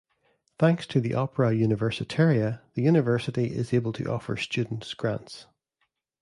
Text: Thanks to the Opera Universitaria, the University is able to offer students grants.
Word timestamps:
Thanks 0.57 0.87
to 0.87 0.99
the 0.99 1.13
Opera 1.13 1.51
Universitaria, 1.51 2.61
the 2.73 2.81
University 2.81 3.55
is 3.55 3.71
able 3.71 3.93
to 3.93 4.11
offer 4.11 4.35
students 4.35 4.95
grants. 4.95 5.45